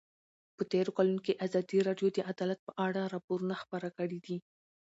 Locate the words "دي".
4.25-4.37